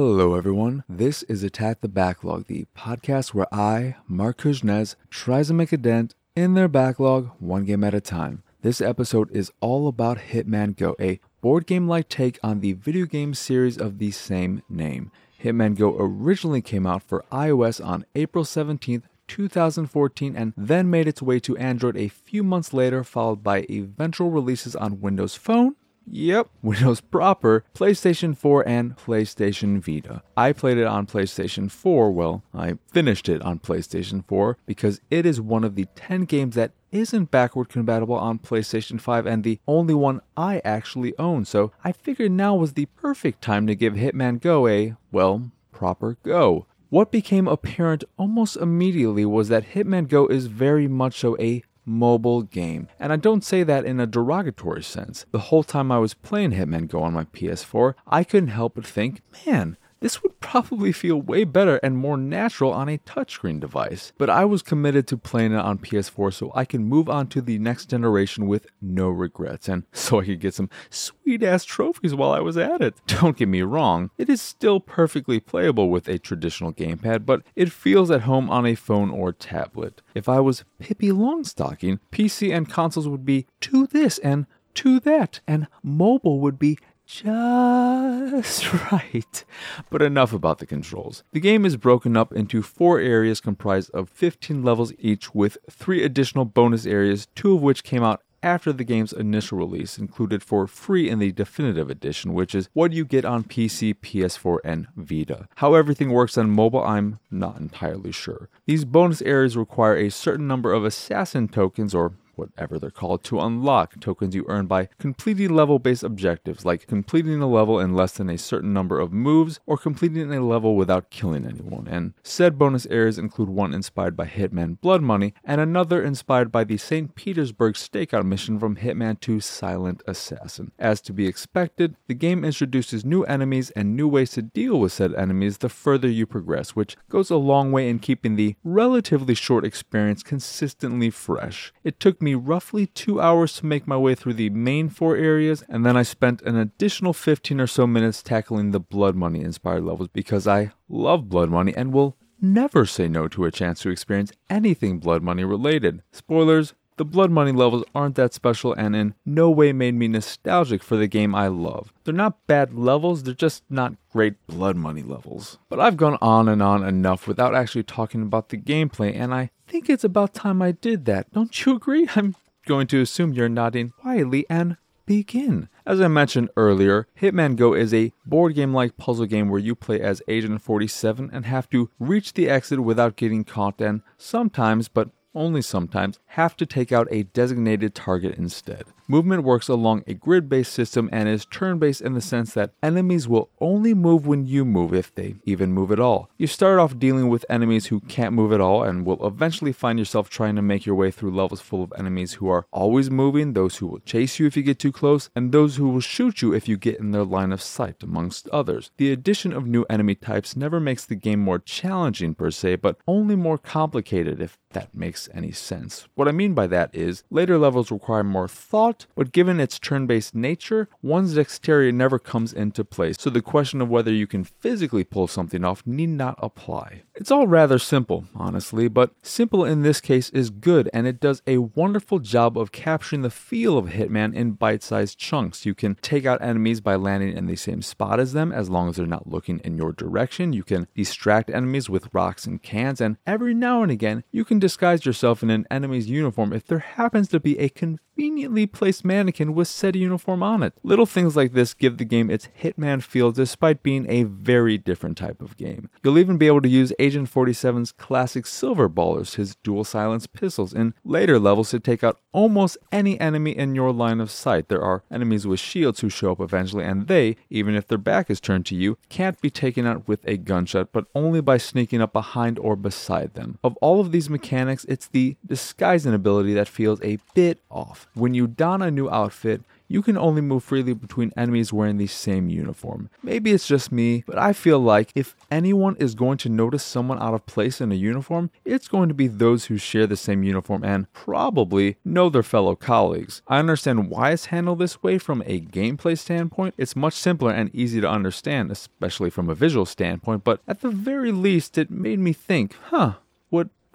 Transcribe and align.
Hello, 0.00 0.36
everyone. 0.36 0.84
This 0.88 1.24
is 1.24 1.42
Attack 1.42 1.80
the 1.80 1.88
Backlog, 1.88 2.46
the 2.46 2.66
podcast 2.72 3.34
where 3.34 3.52
I, 3.52 3.96
Mark 4.06 4.38
Kuznez, 4.38 4.94
tries 5.10 5.48
to 5.48 5.54
make 5.54 5.72
a 5.72 5.76
dent 5.76 6.14
in 6.36 6.54
their 6.54 6.68
backlog 6.68 7.30
one 7.40 7.64
game 7.64 7.82
at 7.82 7.94
a 7.94 8.00
time. 8.00 8.44
This 8.62 8.80
episode 8.80 9.28
is 9.32 9.50
all 9.60 9.88
about 9.88 10.18
Hitman 10.30 10.76
Go, 10.76 10.94
a 11.00 11.18
board 11.40 11.66
game 11.66 11.88
like 11.88 12.08
take 12.08 12.38
on 12.44 12.60
the 12.60 12.74
video 12.74 13.06
game 13.06 13.34
series 13.34 13.76
of 13.76 13.98
the 13.98 14.12
same 14.12 14.62
name. 14.68 15.10
Hitman 15.42 15.76
Go 15.76 15.96
originally 15.98 16.62
came 16.62 16.86
out 16.86 17.02
for 17.02 17.24
iOS 17.32 17.84
on 17.84 18.06
April 18.14 18.44
17th, 18.44 19.02
2014, 19.26 20.36
and 20.36 20.52
then 20.56 20.88
made 20.88 21.08
its 21.08 21.20
way 21.20 21.40
to 21.40 21.56
Android 21.56 21.96
a 21.96 22.06
few 22.06 22.44
months 22.44 22.72
later, 22.72 23.02
followed 23.02 23.42
by 23.42 23.66
eventual 23.68 24.30
releases 24.30 24.76
on 24.76 25.00
Windows 25.00 25.34
Phone, 25.34 25.74
Yep, 26.10 26.48
Windows 26.62 27.00
proper, 27.00 27.64
PlayStation 27.74 28.36
4, 28.36 28.68
and 28.68 28.96
PlayStation 28.96 29.80
Vita. 29.80 30.22
I 30.36 30.52
played 30.52 30.78
it 30.78 30.86
on 30.86 31.06
PlayStation 31.06 31.70
4. 31.70 32.10
Well, 32.10 32.42
I 32.54 32.78
finished 32.92 33.28
it 33.28 33.42
on 33.42 33.58
PlayStation 33.58 34.24
4 34.26 34.58
because 34.66 35.00
it 35.10 35.26
is 35.26 35.40
one 35.40 35.64
of 35.64 35.74
the 35.74 35.86
10 35.94 36.24
games 36.24 36.54
that 36.54 36.72
isn't 36.90 37.30
backward 37.30 37.68
compatible 37.68 38.14
on 38.14 38.38
PlayStation 38.38 39.00
5 39.00 39.26
and 39.26 39.44
the 39.44 39.60
only 39.66 39.94
one 39.94 40.22
I 40.36 40.62
actually 40.64 41.16
own. 41.18 41.44
So 41.44 41.72
I 41.84 41.92
figured 41.92 42.32
now 42.32 42.54
was 42.54 42.72
the 42.72 42.86
perfect 42.86 43.42
time 43.42 43.66
to 43.66 43.74
give 43.74 43.94
Hitman 43.94 44.40
Go 44.40 44.66
a, 44.66 44.94
well, 45.12 45.50
proper 45.72 46.16
go. 46.22 46.66
What 46.90 47.12
became 47.12 47.46
apparent 47.46 48.04
almost 48.16 48.56
immediately 48.56 49.26
was 49.26 49.48
that 49.48 49.74
Hitman 49.74 50.08
Go 50.08 50.26
is 50.26 50.46
very 50.46 50.88
much 50.88 51.18
so 51.18 51.36
a 51.38 51.62
mobile 51.88 52.42
game. 52.42 52.88
And 53.00 53.12
I 53.12 53.16
don't 53.16 53.44
say 53.44 53.62
that 53.64 53.84
in 53.84 53.98
a 53.98 54.06
derogatory 54.06 54.82
sense. 54.82 55.26
The 55.32 55.38
whole 55.38 55.64
time 55.64 55.90
I 55.90 55.98
was 55.98 56.14
playing 56.14 56.52
Hitman 56.52 56.88
Go 56.88 57.02
on 57.02 57.12
my 57.12 57.24
PS4, 57.24 57.94
I 58.06 58.22
couldn't 58.24 58.50
help 58.50 58.74
but 58.74 58.86
think, 58.86 59.22
man, 59.46 59.76
this 60.00 60.22
would 60.22 60.38
probably 60.40 60.92
feel 60.92 61.20
way 61.20 61.44
better 61.44 61.76
and 61.82 61.98
more 61.98 62.16
natural 62.16 62.72
on 62.72 62.88
a 62.88 62.98
touchscreen 62.98 63.60
device. 63.60 64.12
But 64.18 64.30
I 64.30 64.44
was 64.44 64.62
committed 64.62 65.06
to 65.08 65.16
playing 65.16 65.52
it 65.52 65.58
on 65.58 65.78
PS4 65.78 66.32
so 66.32 66.52
I 66.54 66.64
can 66.64 66.84
move 66.84 67.08
on 67.08 67.26
to 67.28 67.40
the 67.40 67.58
next 67.58 67.86
generation 67.86 68.46
with 68.46 68.66
no 68.80 69.08
regrets 69.08 69.68
and 69.68 69.84
so 69.92 70.20
I 70.20 70.26
could 70.26 70.40
get 70.40 70.54
some 70.54 70.70
sweet 70.90 71.42
ass 71.42 71.64
trophies 71.64 72.14
while 72.14 72.32
I 72.32 72.40
was 72.40 72.56
at 72.56 72.80
it. 72.80 72.94
Don't 73.06 73.36
get 73.36 73.48
me 73.48 73.62
wrong, 73.62 74.10
it 74.18 74.28
is 74.28 74.40
still 74.40 74.80
perfectly 74.80 75.40
playable 75.40 75.90
with 75.90 76.08
a 76.08 76.18
traditional 76.18 76.72
gamepad, 76.72 77.26
but 77.26 77.42
it 77.54 77.72
feels 77.72 78.10
at 78.10 78.22
home 78.22 78.50
on 78.50 78.66
a 78.66 78.74
phone 78.74 79.10
or 79.10 79.32
tablet. 79.32 80.02
If 80.14 80.28
I 80.28 80.40
was 80.40 80.64
Pippi 80.78 81.10
Longstocking, 81.10 82.00
PC 82.12 82.54
and 82.54 82.68
consoles 82.68 83.08
would 83.08 83.24
be 83.24 83.46
to 83.60 83.86
this 83.86 84.18
and 84.18 84.46
to 84.74 85.00
that, 85.00 85.40
and 85.46 85.66
mobile 85.82 86.38
would 86.38 86.56
be 86.56 86.78
just 87.08 88.72
right. 88.92 89.44
But 89.90 90.02
enough 90.02 90.32
about 90.32 90.58
the 90.58 90.66
controls. 90.66 91.24
The 91.32 91.40
game 91.40 91.64
is 91.64 91.76
broken 91.76 92.16
up 92.16 92.32
into 92.32 92.62
four 92.62 93.00
areas 93.00 93.40
comprised 93.40 93.90
of 93.92 94.10
15 94.10 94.62
levels 94.62 94.92
each, 94.98 95.34
with 95.34 95.56
three 95.70 96.04
additional 96.04 96.44
bonus 96.44 96.84
areas, 96.84 97.26
two 97.34 97.54
of 97.54 97.62
which 97.62 97.82
came 97.82 98.04
out 98.04 98.22
after 98.42 98.72
the 98.72 98.84
game's 98.84 99.12
initial 99.12 99.58
release, 99.58 99.98
included 99.98 100.42
for 100.42 100.66
free 100.66 101.08
in 101.08 101.18
the 101.18 101.32
Definitive 101.32 101.90
Edition, 101.90 102.34
which 102.34 102.54
is 102.54 102.68
what 102.72 102.92
you 102.92 103.04
get 103.04 103.24
on 103.24 103.42
PC, 103.42 103.94
PS4, 103.94 104.58
and 104.62 104.86
Vita. 104.94 105.48
How 105.56 105.74
everything 105.74 106.10
works 106.10 106.38
on 106.38 106.50
mobile, 106.50 106.84
I'm 106.84 107.18
not 107.30 107.58
entirely 107.58 108.12
sure. 108.12 108.48
These 108.66 108.84
bonus 108.84 109.22
areas 109.22 109.56
require 109.56 109.96
a 109.96 110.10
certain 110.10 110.46
number 110.46 110.72
of 110.72 110.84
assassin 110.84 111.48
tokens, 111.48 111.94
or 111.94 112.12
whatever 112.38 112.78
they're 112.78 112.90
called, 112.90 113.24
to 113.24 113.40
unlock 113.40 113.98
tokens 114.00 114.34
you 114.34 114.44
earn 114.48 114.66
by 114.66 114.88
completing 114.98 115.54
level 115.54 115.78
based 115.78 116.02
objectives, 116.02 116.64
like 116.64 116.86
completing 116.86 117.40
a 117.42 117.46
level 117.46 117.80
in 117.80 117.94
less 117.94 118.12
than 118.12 118.30
a 118.30 118.38
certain 118.38 118.72
number 118.72 119.00
of 119.00 119.12
moves 119.12 119.60
or 119.66 119.76
completing 119.76 120.32
a 120.32 120.44
level 120.44 120.76
without 120.76 121.10
killing 121.10 121.44
anyone. 121.44 121.88
And 121.88 122.14
said 122.22 122.58
bonus 122.58 122.86
areas 122.86 123.18
include 123.18 123.48
one 123.48 123.74
inspired 123.74 124.16
by 124.16 124.26
Hitman 124.26 124.80
Blood 124.80 125.02
Money 125.02 125.34
and 125.44 125.60
another 125.60 126.02
inspired 126.02 126.52
by 126.52 126.64
the 126.64 126.76
St. 126.76 127.14
Petersburg 127.14 127.74
stakeout 127.74 128.24
mission 128.24 128.58
from 128.58 128.76
Hitman 128.76 129.20
2 129.20 129.40
Silent 129.40 130.02
Assassin. 130.06 130.72
As 130.78 131.00
to 131.02 131.12
be 131.12 131.26
expected, 131.26 131.96
the 132.06 132.14
game 132.14 132.44
introduces 132.44 133.04
new 133.04 133.24
enemies 133.24 133.70
and 133.70 133.96
new 133.96 134.08
ways 134.08 134.32
to 134.32 134.42
deal 134.42 134.78
with 134.80 134.92
said 134.92 135.14
enemies 135.14 135.58
the 135.58 135.68
further 135.68 136.08
you 136.08 136.26
progress, 136.26 136.76
which 136.76 136.96
goes 137.08 137.30
a 137.30 137.36
long 137.36 137.72
way 137.72 137.88
in 137.88 137.98
keeping 137.98 138.36
the 138.36 138.56
relatively 138.64 139.34
short 139.34 139.64
experience 139.64 140.22
consistently 140.22 141.10
fresh. 141.10 141.72
It 141.84 142.00
took 142.00 142.20
me 142.20 142.27
me 142.28 142.34
roughly 142.34 142.86
two 142.86 143.22
hours 143.22 143.54
to 143.54 143.64
make 143.64 143.86
my 143.86 143.96
way 143.96 144.14
through 144.14 144.34
the 144.34 144.50
main 144.50 144.90
four 144.90 145.16
areas, 145.16 145.64
and 145.66 145.84
then 145.86 145.96
I 145.96 146.02
spent 146.02 146.42
an 146.42 146.56
additional 146.56 147.14
15 147.14 147.58
or 147.58 147.66
so 147.66 147.86
minutes 147.86 148.22
tackling 148.22 148.70
the 148.70 148.80
Blood 148.80 149.16
Money 149.16 149.40
inspired 149.40 149.84
levels 149.84 150.08
because 150.12 150.46
I 150.46 150.72
love 150.90 151.30
Blood 151.30 151.48
Money 151.48 151.74
and 151.74 151.90
will 151.90 152.18
never 152.38 152.84
say 152.84 153.08
no 153.08 153.28
to 153.28 153.46
a 153.46 153.50
chance 153.50 153.80
to 153.80 153.88
experience 153.88 154.32
anything 154.50 154.98
Blood 154.98 155.22
Money 155.22 155.42
related. 155.42 156.02
Spoilers, 156.12 156.74
the 156.98 157.04
Blood 157.04 157.30
Money 157.30 157.52
levels 157.52 157.84
aren't 157.94 158.16
that 158.16 158.34
special 158.34 158.72
and 158.74 158.94
in 158.94 159.14
no 159.24 159.50
way 159.50 159.72
made 159.72 159.94
me 159.94 160.08
nostalgic 160.08 160.82
for 160.82 160.96
the 160.96 161.06
game 161.06 161.34
I 161.34 161.46
love. 161.46 161.92
They're 162.04 162.12
not 162.12 162.46
bad 162.46 162.74
levels, 162.74 163.22
they're 163.22 163.34
just 163.34 163.62
not 163.70 163.94
great 164.12 164.34
Blood 164.46 164.76
Money 164.76 165.02
levels. 165.02 165.58
But 165.68 165.80
I've 165.80 165.96
gone 165.96 166.18
on 166.20 166.48
and 166.48 166.62
on 166.62 166.84
enough 166.84 167.26
without 167.26 167.54
actually 167.54 167.84
talking 167.84 168.22
about 168.22 168.50
the 168.50 168.56
gameplay, 168.58 169.14
and 169.14 169.32
I 169.32 169.50
think 169.66 169.88
it's 169.88 170.04
about 170.04 170.34
time 170.34 170.60
I 170.60 170.72
did 170.72 171.04
that. 171.06 171.32
Don't 171.32 171.64
you 171.64 171.76
agree? 171.76 172.08
I'm 172.16 172.34
going 172.66 172.86
to 172.88 173.00
assume 173.00 173.32
you're 173.32 173.48
nodding 173.48 173.90
quietly 173.90 174.44
and 174.50 174.76
begin. 175.06 175.68
As 175.86 176.02
I 176.02 176.08
mentioned 176.08 176.50
earlier, 176.56 177.08
Hitman 177.20 177.56
Go 177.56 177.72
is 177.72 177.94
a 177.94 178.12
board 178.26 178.54
game 178.54 178.74
like 178.74 178.98
puzzle 178.98 179.24
game 179.24 179.48
where 179.48 179.58
you 179.58 179.74
play 179.74 180.00
as 180.00 180.20
Agent 180.28 180.60
47 180.60 181.30
and 181.32 181.46
have 181.46 181.70
to 181.70 181.90
reach 181.98 182.34
the 182.34 182.50
exit 182.50 182.80
without 182.80 183.16
getting 183.16 183.42
caught 183.42 183.80
and 183.80 184.02
sometimes, 184.18 184.88
but 184.88 185.08
only 185.38 185.62
sometimes, 185.62 186.18
have 186.26 186.56
to 186.56 186.66
take 186.66 186.92
out 186.92 187.08
a 187.10 187.22
designated 187.22 187.94
target 187.94 188.36
instead. 188.36 188.84
Movement 189.10 189.42
works 189.42 189.68
along 189.68 190.04
a 190.06 190.12
grid 190.12 190.50
based 190.50 190.70
system 190.70 191.08
and 191.10 191.30
is 191.30 191.46
turn 191.46 191.78
based 191.78 192.02
in 192.02 192.12
the 192.12 192.20
sense 192.20 192.52
that 192.52 192.74
enemies 192.82 193.26
will 193.26 193.48
only 193.58 193.94
move 193.94 194.26
when 194.26 194.44
you 194.44 194.66
move 194.66 194.92
if 194.92 195.14
they 195.14 195.36
even 195.46 195.72
move 195.72 195.90
at 195.90 195.98
all. 195.98 196.28
You 196.36 196.46
start 196.46 196.78
off 196.78 196.98
dealing 196.98 197.30
with 197.30 197.46
enemies 197.48 197.86
who 197.86 198.00
can't 198.00 198.34
move 198.34 198.52
at 198.52 198.60
all 198.60 198.82
and 198.82 199.06
will 199.06 199.26
eventually 199.26 199.72
find 199.72 199.98
yourself 199.98 200.28
trying 200.28 200.56
to 200.56 200.62
make 200.62 200.84
your 200.84 200.94
way 200.94 201.10
through 201.10 201.30
levels 201.30 201.62
full 201.62 201.82
of 201.82 201.92
enemies 201.96 202.34
who 202.34 202.50
are 202.50 202.66
always 202.70 203.10
moving, 203.10 203.54
those 203.54 203.78
who 203.78 203.86
will 203.86 204.00
chase 204.00 204.38
you 204.38 204.46
if 204.46 204.58
you 204.58 204.62
get 204.62 204.78
too 204.78 204.92
close, 204.92 205.30
and 205.34 205.52
those 205.52 205.76
who 205.76 205.88
will 205.88 206.00
shoot 206.00 206.42
you 206.42 206.52
if 206.52 206.68
you 206.68 206.76
get 206.76 207.00
in 207.00 207.12
their 207.12 207.24
line 207.24 207.50
of 207.50 207.62
sight, 207.62 208.02
amongst 208.02 208.46
others. 208.50 208.90
The 208.98 209.10
addition 209.10 209.54
of 209.54 209.66
new 209.66 209.86
enemy 209.88 210.16
types 210.16 210.54
never 210.54 210.80
makes 210.80 211.06
the 211.06 211.14
game 211.14 211.40
more 211.40 211.60
challenging 211.60 212.34
per 212.34 212.50
se, 212.50 212.76
but 212.76 212.98
only 213.06 213.36
more 213.36 213.56
complicated 213.56 214.42
if 214.42 214.58
that 214.72 214.94
makes 214.94 215.30
any 215.32 215.50
sense. 215.50 216.08
What 216.14 216.28
I 216.28 216.32
mean 216.32 216.52
by 216.52 216.66
that 216.66 216.94
is 216.94 217.24
later 217.30 217.56
levels 217.56 217.90
require 217.90 218.22
more 218.22 218.48
thought 218.48 218.97
but 219.14 219.32
given 219.32 219.60
its 219.60 219.78
turn 219.78 220.06
based 220.06 220.34
nature, 220.34 220.88
one's 221.02 221.34
dexterity 221.34 221.92
never 221.92 222.18
comes 222.18 222.52
into 222.52 222.84
play, 222.84 223.12
so 223.12 223.30
the 223.30 223.42
question 223.42 223.80
of 223.80 223.88
whether 223.88 224.12
you 224.12 224.26
can 224.26 224.44
physically 224.44 225.04
pull 225.04 225.26
something 225.26 225.64
off 225.64 225.86
need 225.86 226.08
not 226.08 226.38
apply. 226.42 227.02
It's 227.14 227.30
all 227.30 227.46
rather 227.46 227.78
simple, 227.78 228.26
honestly, 228.34 228.88
but 228.88 229.10
simple 229.22 229.64
in 229.64 229.82
this 229.82 230.00
case 230.00 230.30
is 230.30 230.50
good, 230.50 230.88
and 230.92 231.06
it 231.06 231.20
does 231.20 231.42
a 231.46 231.58
wonderful 231.58 232.18
job 232.18 232.56
of 232.56 232.72
capturing 232.72 233.22
the 233.22 233.30
feel 233.30 233.76
of 233.76 233.86
Hitman 233.86 234.34
in 234.34 234.52
bite 234.52 234.82
sized 234.82 235.18
chunks. 235.18 235.66
You 235.66 235.74
can 235.74 235.96
take 235.96 236.26
out 236.26 236.42
enemies 236.42 236.80
by 236.80 236.94
landing 236.94 237.36
in 237.36 237.46
the 237.46 237.56
same 237.56 237.82
spot 237.82 238.20
as 238.20 238.32
them 238.32 238.52
as 238.52 238.70
long 238.70 238.88
as 238.88 238.96
they're 238.96 239.06
not 239.06 239.26
looking 239.26 239.58
in 239.60 239.76
your 239.76 239.92
direction. 239.92 240.52
You 240.52 240.62
can 240.62 240.86
distract 240.94 241.50
enemies 241.50 241.90
with 241.90 242.12
rocks 242.14 242.46
and 242.46 242.62
cans, 242.62 243.00
and 243.00 243.16
every 243.26 243.54
now 243.54 243.82
and 243.82 243.90
again, 243.90 244.24
you 244.30 244.44
can 244.44 244.58
disguise 244.58 245.04
yourself 245.04 245.42
in 245.42 245.50
an 245.50 245.66
enemy's 245.70 246.08
uniform 246.08 246.52
if 246.52 246.66
there 246.66 246.78
happens 246.78 247.28
to 247.28 247.40
be 247.40 247.58
a 247.58 247.68
conveniently 247.68 248.66
placed 248.66 248.87
mannequin 249.04 249.54
with 249.54 249.68
said 249.68 249.96
uniform 249.96 250.42
on 250.42 250.62
it. 250.62 250.74
Little 250.82 251.06
things 251.06 251.36
like 251.36 251.52
this 251.52 251.74
give 251.74 251.98
the 251.98 252.04
game 252.04 252.30
its 252.30 252.48
Hitman 252.62 253.02
feel 253.02 253.32
despite 253.32 253.82
being 253.82 254.06
a 254.08 254.24
very 254.24 254.78
different 254.78 255.16
type 255.18 255.40
of 255.40 255.56
game. 255.56 255.90
You'll 256.02 256.18
even 256.18 256.38
be 256.38 256.46
able 256.46 256.62
to 256.62 256.68
use 256.68 256.92
Agent 256.98 257.30
47's 257.30 257.92
classic 257.92 258.46
silver 258.46 258.88
ballers, 258.88 259.34
his 259.36 259.56
dual 259.56 259.84
silence 259.84 260.26
pistols, 260.26 260.72
in 260.72 260.94
later 261.04 261.38
levels 261.38 261.70
to 261.70 261.80
take 261.80 262.02
out 262.02 262.20
almost 262.38 262.78
any 262.92 263.18
enemy 263.18 263.50
in 263.50 263.74
your 263.74 263.92
line 263.92 264.20
of 264.20 264.30
sight. 264.30 264.68
There 264.68 264.80
are 264.80 265.02
enemies 265.10 265.44
with 265.44 265.58
shields 265.58 265.98
who 265.98 266.08
show 266.08 266.30
up 266.30 266.40
eventually, 266.40 266.84
and 266.84 267.08
they, 267.08 267.34
even 267.50 267.74
if 267.74 267.88
their 267.88 267.98
back 267.98 268.30
is 268.30 268.38
turned 268.38 268.64
to 268.66 268.76
you, 268.76 268.96
can't 269.08 269.40
be 269.40 269.50
taken 269.50 269.88
out 269.88 270.06
with 270.06 270.20
a 270.24 270.36
gunshot, 270.36 270.92
but 270.92 271.06
only 271.16 271.40
by 271.40 271.56
sneaking 271.56 272.00
up 272.00 272.12
behind 272.12 272.56
or 272.60 272.76
beside 272.76 273.34
them. 273.34 273.58
Of 273.64 273.76
all 273.78 273.98
of 273.98 274.12
these 274.12 274.30
mechanics, 274.30 274.86
it's 274.88 275.08
the 275.08 275.34
disguising 275.44 276.14
ability 276.14 276.54
that 276.54 276.68
feels 276.68 277.02
a 277.02 277.18
bit 277.34 277.58
off. 277.72 278.06
When 278.14 278.34
you 278.34 278.46
don 278.46 278.82
a 278.82 278.90
new 278.92 279.10
outfit, 279.10 279.62
you 279.88 280.02
can 280.02 280.16
only 280.16 280.42
move 280.42 280.62
freely 280.62 280.92
between 280.92 281.32
enemies 281.36 281.72
wearing 281.72 281.96
the 281.96 282.06
same 282.06 282.48
uniform. 282.48 283.10
Maybe 283.22 283.52
it's 283.52 283.66
just 283.66 283.90
me, 283.90 284.22
but 284.26 284.38
I 284.38 284.52
feel 284.52 284.78
like 284.78 285.10
if 285.14 285.34
anyone 285.50 285.96
is 285.96 286.14
going 286.14 286.38
to 286.38 286.48
notice 286.48 286.84
someone 286.84 287.20
out 287.20 287.34
of 287.34 287.46
place 287.46 287.80
in 287.80 287.90
a 287.90 287.96
uniform, 287.96 288.50
it's 288.64 288.88
going 288.88 289.08
to 289.08 289.14
be 289.14 289.26
those 289.26 289.66
who 289.66 289.78
share 289.78 290.06
the 290.06 290.16
same 290.16 290.42
uniform 290.42 290.84
and 290.84 291.12
probably 291.12 291.96
know 292.04 292.28
their 292.28 292.42
fellow 292.42 292.76
colleagues. 292.76 293.42
I 293.48 293.58
understand 293.58 294.10
why 294.10 294.32
it's 294.32 294.46
handled 294.46 294.78
this 294.78 295.02
way 295.02 295.18
from 295.18 295.42
a 295.46 295.60
gameplay 295.60 296.18
standpoint. 296.18 296.74
It's 296.76 296.94
much 296.94 297.14
simpler 297.14 297.50
and 297.50 297.74
easy 297.74 298.00
to 298.00 298.08
understand, 298.08 298.70
especially 298.70 299.30
from 299.30 299.48
a 299.48 299.54
visual 299.54 299.86
standpoint, 299.86 300.44
but 300.44 300.60
at 300.68 300.82
the 300.82 300.90
very 300.90 301.32
least, 301.32 301.78
it 301.78 301.90
made 301.90 302.18
me 302.18 302.32
think, 302.32 302.74
huh, 302.90 303.14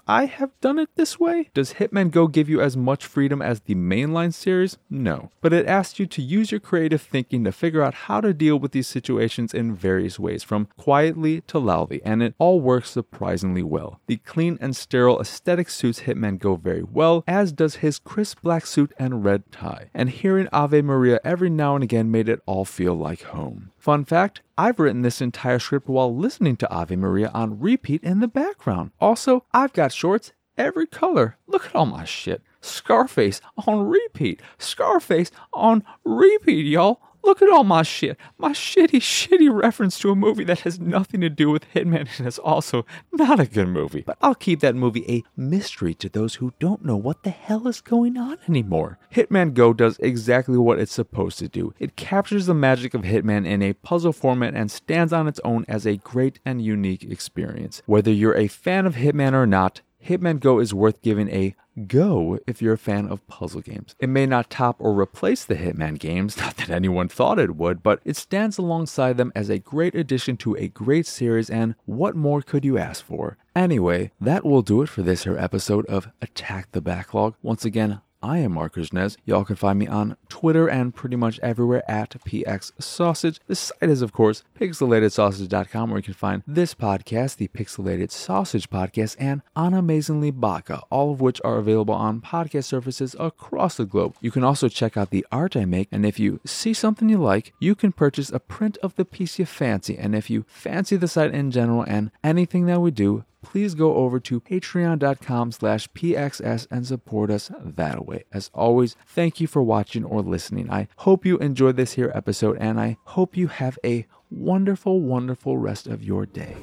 I 0.07 0.25
have 0.25 0.51
done 0.59 0.79
it 0.79 0.89
this 0.95 1.19
way? 1.19 1.50
Does 1.53 1.75
Hitman 1.75 2.11
Go 2.11 2.27
give 2.27 2.50
you 2.50 2.59
as 2.61 2.75
much 2.75 3.05
freedom 3.05 3.41
as 3.41 3.61
the 3.61 3.75
mainline 3.75 4.33
series? 4.33 4.77
No. 4.89 5.29
But 5.39 5.53
it 5.53 5.65
asks 5.65 5.97
you 5.97 6.05
to 6.07 6.21
use 6.21 6.51
your 6.51 6.59
creative 6.59 7.01
thinking 7.01 7.44
to 7.45 7.51
figure 7.51 7.81
out 7.81 7.94
how 7.94 8.19
to 8.19 8.33
deal 8.33 8.57
with 8.57 8.73
these 8.73 8.88
situations 8.88 9.53
in 9.53 9.73
various 9.73 10.19
ways, 10.19 10.44
from 10.44 10.67
quietly 10.77 11.41
to 11.47 11.57
loudly, 11.57 12.01
and 12.03 12.21
it 12.21 12.35
all 12.38 12.59
works 12.59 12.91
surprisingly 12.91 13.63
well. 13.63 14.01
The 14.07 14.17
clean 14.17 14.57
and 14.59 14.75
sterile 14.75 15.21
aesthetic 15.21 15.69
suits 15.69 16.01
Hitman 16.01 16.38
Go 16.38 16.56
very 16.56 16.83
well, 16.83 17.23
as 17.25 17.51
does 17.51 17.77
his 17.77 17.99
crisp 17.99 18.41
black 18.41 18.65
suit 18.65 18.91
and 18.99 19.23
red 19.23 19.51
tie. 19.51 19.89
And 19.94 20.09
hearing 20.09 20.49
Ave 20.51 20.81
Maria 20.81 21.19
every 21.23 21.49
now 21.49 21.75
and 21.75 21.83
again 21.83 22.11
made 22.11 22.27
it 22.27 22.41
all 22.45 22.65
feel 22.65 22.94
like 22.94 23.23
home. 23.23 23.71
Fun 23.83 24.06
fact 24.06 24.39
I've 24.57 24.80
written 24.80 25.01
this 25.01 25.19
entire 25.19 25.59
script 25.59 25.89
while 25.89 26.15
listening 26.15 26.56
to 26.56 26.71
Ave 26.71 26.95
Maria 26.95 27.30
on 27.33 27.59
repeat 27.59 28.01
in 28.01 28.21
the 28.21 28.30
background. 28.30 28.91
Also, 29.01 29.44
I've 29.53 29.74
got 29.74 29.91
shorts 29.91 30.31
every 30.57 30.88
color. 30.88 31.35
Look 31.47 31.65
at 31.65 31.75
all 31.75 31.85
my 31.85 32.06
shit. 32.06 32.41
Scarface 32.62 33.41
on 33.68 33.85
repeat. 33.89 34.41
Scarface 34.57 35.31
on 35.51 35.83
repeat, 36.06 36.65
y'all. 36.65 37.01
Look 37.23 37.41
at 37.41 37.49
all 37.49 37.63
my 37.63 37.83
shit. 37.83 38.17
My 38.37 38.51
shitty, 38.51 38.99
shitty 38.99 39.49
reference 39.53 39.97
to 39.99 40.11
a 40.11 40.15
movie 40.15 40.43
that 40.43 40.61
has 40.61 40.79
nothing 40.79 41.21
to 41.21 41.29
do 41.29 41.49
with 41.49 41.71
Hitman 41.73 42.09
and 42.17 42.27
is 42.27 42.37
also 42.37 42.85
not 43.13 43.39
a 43.39 43.45
good 43.45 43.69
movie. 43.69 44.03
But 44.05 44.17
I'll 44.21 44.35
keep 44.35 44.59
that 44.59 44.75
movie 44.75 45.05
a 45.09 45.23
mystery 45.39 45.93
to 45.95 46.09
those 46.09 46.35
who 46.35 46.53
don't 46.59 46.83
know 46.83 46.97
what 46.97 47.23
the 47.23 47.29
hell 47.29 47.67
is 47.67 47.81
going 47.81 48.17
on 48.17 48.37
anymore. 48.47 48.99
Hitman 49.13 49.53
Go 49.53 49.73
does 49.73 49.97
exactly 49.99 50.57
what 50.57 50.79
it's 50.79 50.93
supposed 50.93 51.39
to 51.39 51.47
do. 51.47 51.73
It 51.79 51.95
captures 51.95 52.45
the 52.45 52.53
magic 52.53 52.93
of 52.93 53.03
Hitman 53.03 53.45
in 53.45 53.61
a 53.61 53.73
puzzle 53.73 54.13
format 54.13 54.53
and 54.53 54.69
stands 54.69 55.13
on 55.13 55.27
its 55.27 55.39
own 55.45 55.63
as 55.67 55.85
a 55.85 55.97
great 55.97 56.39
and 56.45 56.61
unique 56.61 57.03
experience. 57.03 57.81
Whether 57.85 58.11
you're 58.11 58.37
a 58.37 58.47
fan 58.47 58.85
of 58.85 58.95
Hitman 58.95 59.33
or 59.33 59.47
not, 59.47 59.81
Hitman 60.03 60.41
Go 60.41 60.59
is 60.59 60.73
worth 60.73 61.01
giving 61.01 61.29
a 61.29 61.55
go 61.88 62.38
if 62.45 62.61
you're 62.61 62.73
a 62.73 62.77
fan 62.77 63.07
of 63.07 63.25
puzzle 63.27 63.61
games. 63.61 63.95
It 64.00 64.09
may 64.09 64.25
not 64.25 64.50
top 64.50 64.75
or 64.79 65.00
replace 65.00 65.45
the 65.45 65.55
Hitman 65.55 65.97
games, 65.97 66.38
not 66.44 66.57
that 66.57 66.69
anyone 66.69 67.07
thought 67.07 67.39
it 67.39 67.55
would, 67.55 67.81
but 67.81 68.01
it 68.03 68.17
stands 68.17 68.57
alongside 68.57 69.17
them 69.17 69.31
as 69.33 69.50
a 69.50 69.59
great 69.59 69.95
addition 69.95 70.35
to 70.38 70.55
a 70.55 70.67
great 70.67 71.07
series, 71.07 71.50
and 71.50 71.75
what 71.85 72.15
more 72.15 72.41
could 72.41 72.65
you 72.65 72.77
ask 72.77 73.03
for? 73.03 73.38
Anyway, 73.55 74.11
that 74.19 74.45
will 74.45 74.61
do 74.61 74.81
it 74.81 74.89
for 74.89 75.03
this 75.03 75.23
here 75.23 75.38
episode 75.38 75.85
of 75.85 76.09
Attack 76.21 76.71
the 76.73 76.81
Backlog. 76.81 77.35
Once 77.41 77.63
again, 77.63 78.01
I 78.23 78.37
am 78.37 78.53
Marcus 78.53 78.93
Nez. 78.93 79.17
Y'all 79.25 79.43
can 79.43 79.57
find 79.57 79.77
me 79.77 79.85
on 79.85 80.15
Twitter 80.29 80.69
and 80.69 80.95
pretty 80.95 81.17
much 81.17 81.41
everywhere 81.43 81.83
at 81.91 82.11
PX 82.25 82.71
Sausage. 82.81 83.41
The 83.47 83.55
site 83.55 83.89
is, 83.89 84.01
of 84.01 84.13
course, 84.13 84.43
pixelatedsausage.com, 84.57 85.89
where 85.89 85.99
you 85.99 86.03
can 86.03 86.13
find 86.13 86.41
this 86.47 86.73
podcast, 86.73 87.35
the 87.35 87.49
Pixelated 87.49 88.11
Sausage 88.11 88.69
Podcast, 88.69 89.17
and 89.19 89.41
Unamazingly 89.57 90.31
Baka, 90.31 90.83
all 90.89 91.11
of 91.11 91.19
which 91.19 91.41
are 91.43 91.57
available 91.57 91.93
on 91.93 92.21
podcast 92.21 92.63
services 92.63 93.13
across 93.19 93.75
the 93.75 93.83
globe. 93.85 94.15
You 94.21 94.31
can 94.31 94.45
also 94.45 94.69
check 94.69 94.95
out 94.95 95.09
the 95.09 95.25
art 95.29 95.57
I 95.57 95.65
make, 95.65 95.89
and 95.91 96.05
if 96.05 96.17
you 96.17 96.39
see 96.45 96.73
something 96.73 97.09
you 97.09 97.17
like, 97.17 97.53
you 97.59 97.75
can 97.75 97.91
purchase 97.91 98.29
a 98.31 98.39
print 98.39 98.77
of 98.81 98.95
the 98.95 99.03
piece 99.03 99.37
you 99.37 99.45
fancy. 99.45 99.97
And 99.97 100.15
if 100.15 100.29
you 100.29 100.45
fancy 100.47 100.95
the 100.95 101.09
site 101.09 101.33
in 101.33 101.51
general 101.51 101.83
and 101.83 102.09
anything 102.23 102.67
that 102.67 102.79
we 102.79 102.91
do, 102.91 103.25
please 103.44 103.75
go 103.75 103.95
over 103.95 104.19
to 104.22 104.42
patreon.com 104.42 105.51
slash 105.51 105.88
pxs 105.90 106.68
and 106.72 106.88
support 106.88 107.30
us 107.30 107.51
that 107.60 108.06
way. 108.06 108.24
As 108.31 108.50
always, 108.54 108.95
thank 109.06 109.40
you 109.40 109.48
for 109.48 109.62
watching 109.62 110.04
or 110.04 110.22
listening. 110.22 110.72
I 110.72 110.88
hope 110.98 111.25
you 111.25 111.38
enjoyed 111.38 111.75
this 111.75 111.94
here 111.94 112.12
episode 112.16 112.57
and 112.60 112.80
I 112.80 112.98
hope 113.04 113.38
you 113.38 113.48
have 113.48 113.78
a 113.84 114.07
wonderful, 114.31 115.01
wonderful 115.01 115.57
rest 115.57 115.86
of 115.86 116.04
your 116.04 116.25
day. 116.25 116.56